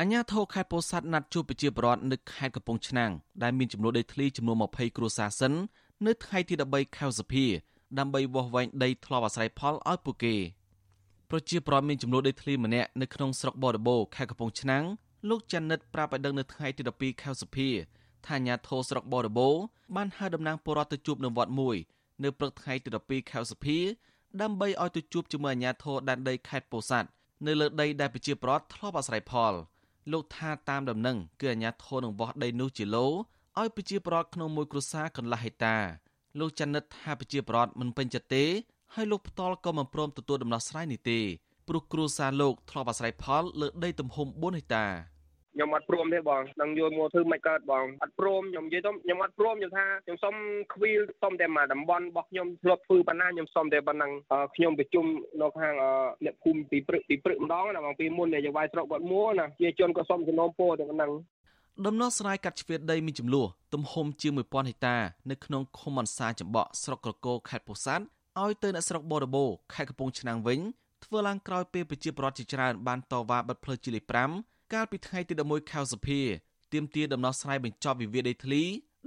[0.00, 3.10] អញ្ញាធរខេត្តពោធិ៍សាត់ណាត់ជួបប្រជាពលរដ្ឋនៅខេត្តកំពង់ឆ្នាំង
[3.42, 5.52] ដែលមានចំនួនដីធ្លីចំនួន20គ្រួសារសិន
[6.06, 7.44] នៅថ្ងៃទី13ខែសភា
[7.98, 10.34] ដើម្បីវាស់វែងដីធ្លាប់អាស្រ័យផលឲ្យពួកគេ
[11.30, 14.84] ប្រជាពលរដ្ឋមានចំនួនដីធ្លីម្នាក់នៅក្នុងស្រុកបរិបូរខេត្តកំពង់ឆ្នាំង
[15.28, 17.68] លោកចានិតប្រាប់ឲ្យដឹងនៅថ្ងៃទី12ខែសភា
[18.26, 19.54] ថាអាញាធរស្រុកបរិបូរ
[19.96, 21.76] បានហៅតំណាងពលរដ្ឋទៅជួបនៅវត្តមួយ
[22.22, 23.78] នៅព្រឹកថ្ងៃទី12ខែសភា
[24.42, 27.08] ដើម្បីឲ្យទៅជួបជាមួយអាញាធរដែនដីខេត្តពោធិ៍សាត់
[27.46, 29.54] នៅលើដីដែលប្រជាពលរដ្ឋធ្លាប់អាស្រ័យផល។
[30.12, 33.06] លោកថាតាមដំណឹងគឺអាញាធរនឹងវាស់ដីនោះជាឡូ
[33.60, 35.76] ឲ្យប្រជាប្រដ្ឋក្នុងមួយគ្រួសារកន្លះហិកតា
[36.38, 38.44] លោកចនិតថាប្រជាប្រដ្ឋមិនពេញចិត្តទេ
[38.94, 41.20] ហើយលោកផ្ទាល់ក៏មិនព្រមទទួលដំណោះស្រាយនេះទេ
[41.68, 44.86] ព្រោះគ្រួសារលោកធ្លាប់អាស្រ័យផលលើដីទំហំ4ហិកតា
[45.54, 50.34] ខ្ញុំអត់ព្រមទេបងនឹងយកមកធ្វើមិនកើតបងអត់ព្រមខ្ញុំនិយាយទៅខ្ញុំអត់ព្រមខ្ញុំថាខ្ញុំសុំ
[50.74, 54.12] ខ្វីលសុំតែមកតំបន់របស់ខ្ញុំធ្លាប់ធ្វើប៉ុណ្ណាខ្ញុំសុំតែប៉ុណ្ណឹង
[54.54, 55.06] ខ្ញុំប្រជុំ
[55.42, 55.74] នៅខាង
[56.24, 61.12] អ្នកភូមិពីព្រឹកពីព្រឹកម្ដងណាបងពីមុនយាយវាយស្រុកបាត់មួណាជាជនក៏សុំសំណូមពរតែប៉ុណ្ណឹង
[61.86, 64.96] ដំណោះស្រាយកាត់ជ្រៀតដីមានចំនួនទំហំជាង1000ហិកតា
[65.30, 68.04] នៅក្នុងឃុំអន្សាចំបក់ស្រុកក្រគរខេត្តពោធិ៍សាត់
[68.42, 70.60] ឲ្យទៅអ្នកស្រុកបរបោខេត្តកំពង់ឆ្នាំងវិញ
[71.04, 76.20] ធ្វើឡើងក្រោយពេលប្រជាពលរដ្ឋជាច្រើនបានតវ៉ាបិទផ្លូវជាលេខ5 កាលពីថ្ងៃទី11ខែសភា
[76.72, 78.62] ទាមទារដំណោះស្រាយបញ្ចប់វិវាទដីធ្លី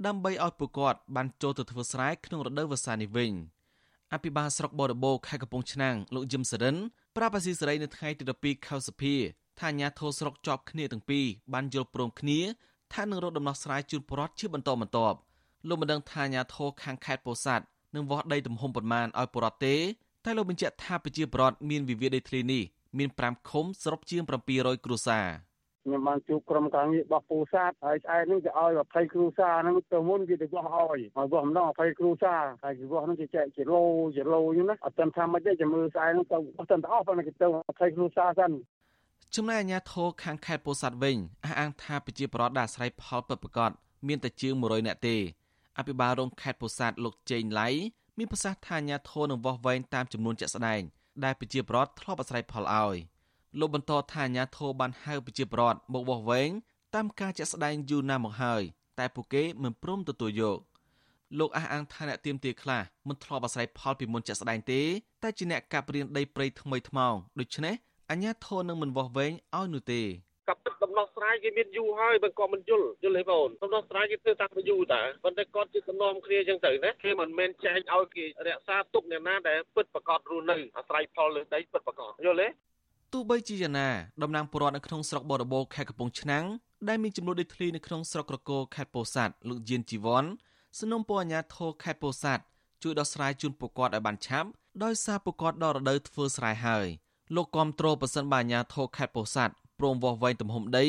[0.06, 3.32] ដើម្បីឲ្យពួកគាត់បានចូលទៅធ្វើស្រែក្នុងរដូវវស្សានេះវិញ
[4.12, 6.76] អភិបាលស្រុកបរិបូរខេត្តកំពង់ឆ្នាំងលោកយឹមសរិន
[7.16, 9.14] ប្រាប់អាស៊ីសេរីនៅថ្ងៃទី12ខែសភា
[9.58, 12.40] ថាអាញាធរស្រុកជាប់គ្នាទាំងពីរបានយល់ព្រមគ្នា
[12.94, 15.18] ថានឹងរកដំណោះស្រាយជូនប្រជាជាបន្តបន្ទាប់
[15.68, 19.76] លោកមិនដឹងថាអាញាធរខាងខេត្តពោធិ៍សាត់នឹងវាស់ដីទំហំប៉ុន្មានឲ្យប្រជាទេ
[20.24, 22.62] តែលោកបញ្ជាក់ថាប្រជាពលរដ្ឋមានវិវាទដីធ្លីនេះ
[22.98, 24.22] មាន5ឃុំសរុបជាង
[24.52, 25.26] 700គ្រួសារ
[25.88, 33.84] ខ្ញុំបានជួបក្រុមការងាររបស់ពូសាទហើយស្អែកនេះគេឲ្យ20គ្រូសាហ្នឹងទៅមុនគេទៅបោះឲ្យឲ្យបោះម្ដង20គ្រូសាហើយគេបោះហ្នឹងគេចែកជាឡូ
[34.16, 38.50] ជាឡូអញ្ចឹងណាអត់ទាន់ថាមិនទេចាំមើលស្អែកហ្នឹងទៅអត់ទាន់ទៅអស់ប៉ុន្តែគេទៅ20គ្រូសាសិន
[39.36, 43.70] ចំណែកអាជ្ញាធរខាងខេត្តពោធិ៍សាត់វិញអះអាងថាប្រជាពលរដ្ឋដែលអាស្រ័យផលពិតប្រាកដ
[44.08, 45.16] មានតែជាង100នាក់ទេ
[45.78, 47.68] អភិបាលរងខេត្តពោធិ៍សាត់លោកជេងឡៃ
[48.18, 50.82] មានប្រសាសន៍ថាអាជ្ញាធរនឹងវាស់វែងតាមចំនួនជាក់ស្ដែង
[51.24, 52.96] ដែលប្រជាពលរដ្ឋធ្លាប់អាស្រ័យផលឲ្យ។
[53.60, 56.50] លោកបន្តថាអាញាធរបានហៅប្រជាប្រដ្ឋមកបោះវែង
[56.94, 58.62] តាមការជាក់ស្ដែងយូរណាស់មកហើយ
[58.98, 60.58] តែពួកគេមិនព្រមទទួលយក
[61.38, 64.82] លោកអះអាងថាអ្នកទៀមទាខ្លះមិនធ្លាប់អាស្រ័យផលពីមុនជាក់ស្ដែងទេ
[65.22, 67.74] តែជាអ្នកកាប់រៀនដីព្រៃថ្មីថ្មោងដូច្នេះ
[68.10, 70.02] អាញាធរនឹងមិនបោះវែងឲ្យនោះទេ
[70.48, 82.48] កាប់ទឹកដំណោះស្រាយគេមានយូរហើយបើគាត់មិនយល់យល់ទេបងដំណោះស្រាយគេធ្វើតាំងពីយូរតាប៉ុន្តែគាត់ជាដំណំគ្នាចឹងទៅណាគេមិនមែនចែកឲ្យគេរក្សាទុកអ្នកណាដែលពិតប្រកបរស់នៅអាស្រ័យផលលើដីពិតប្រកបយល់ទេ
[83.12, 83.90] ទោះបីជាយ៉ាងណា
[84.22, 86.44] តំណាងពលរដ្ឋនៅក្នុងស្រុកបរដូរខេត្តកំពង់ឆ្នាំង
[86.88, 90.24] ដែលមានចំនួនដីធ្លីនៅក្នុងស្រុកក្រគរខេត្តពោធិ៍សាត់លោកយៀនជីវ័ន
[90.78, 92.42] សនំពរអាញាធរខេត្តពោធិ៍សាត់
[92.82, 94.48] ជួយដោះស្រាយជូនពលរដ្ឋឲ្យបានឆាប់
[94.84, 96.86] ដោយសារពលរដ្ឋដល់រដូវធ្វើស្រែហើយ
[97.34, 100.86] លោកគាំទ្រប៉ះសិនបាអាញាធរខេត្តពោធិ៍សាត់ព្រមវាស់វែងទំហំដី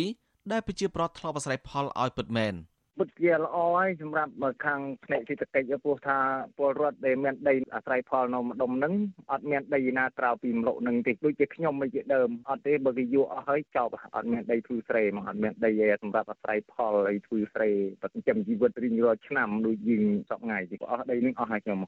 [0.51, 2.53] ដែលប្រជាប្រដ្ឋធ្លាប់អាស្រ័យផលឲ្យពិតមែន។
[3.00, 4.32] ពិតជាល្អហើយសម្រាប់
[4.66, 6.18] ខាងផ្នែកសេដ្ឋកិច្ចព្រោះថា
[6.58, 8.94] ពលរដ្ឋដែលមានដីអាស្រ័យផលនៅម្ដុំហ្នឹង
[9.32, 15.72] អត់មានដីណាក្រៅពីម្លុកហ្នឹងទេដូចជាខ្ញុំមិនជាដើមអត់ទេបើគេយកអស់ហើយចប់អត់មានដីធ្វើស្រែមកអត់មានដី
[16.04, 17.70] សម្រាប់អាស្រ័យផលអីធ្វើស្រែ
[18.02, 21.80] ប្រចាំជីវិតរៀងរាល់ឆ្នាំដូចយើងសពថ្ងៃទេអស់ដីហ្នឹងអស់ហើយខ្ញុំ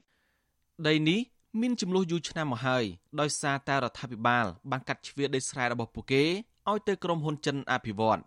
[0.88, 1.20] ដីនេះ
[1.60, 2.84] មានចំនួនយូរឆ្នាំមកហើយ
[3.20, 6.24] ដោយសារតែរដ្ឋាភិបាលបានកាត់ជ្រៀតដីស្រែរបស់ពួកគេ
[6.70, 8.20] ឲ្យទៅក្រុមហ៊ុនចិនអភិវឌ្ឍ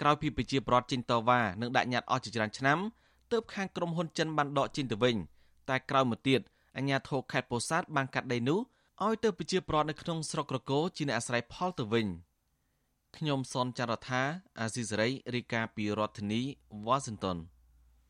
[0.00, 2.78] ក្រោយពីប្រជាប្រដ្ឋចេញតវ៉ានិងដាក់ញត្តិអស់ជាច្រើនឆ្នាំ
[3.32, 5.16] ទើបខាងក្រុមហ៊ុនចិនបានដកចេញទៅវិញ
[5.68, 6.40] តែក្រោយមកទៀត
[6.76, 8.60] អាជ្ញាធរខេត្តពោធិ៍សាត់បានកាត់ដីនោះ
[9.04, 12.06] ឲ្យទៅប្រជាប្រដ្ឋនៅក្នុងស្រុកក្រគរជាអ្នកអាស្រ័យផលទៅវិញ
[13.16, 14.22] ខ្ញុំសនចាររថា
[14.60, 16.40] អាស៊ីសេរីរាយការណ៍ពីរដ្ឋធានី
[16.86, 17.38] Washington